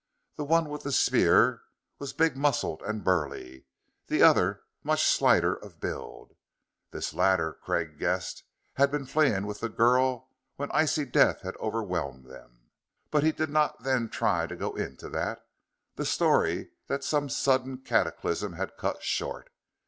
[0.35, 1.61] The one with the spear
[1.99, 3.65] was big muscled and burly;
[4.07, 6.35] the other much slighter of build.
[6.89, 8.41] This latter, Craig guessed,
[8.77, 12.71] had been fleeing with the girl when icy death had overwhelmed them.
[13.11, 15.45] But he did not then try to go into that,
[15.97, 19.51] the story that some sudden cataclysm had cut short.